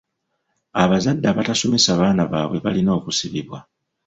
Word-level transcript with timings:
Abazadde 0.83 1.25
abatasomesa 1.29 1.91
baana 1.99 2.23
baabwe 2.31 2.57
balina 2.65 2.91
okusibibwa. 2.99 3.59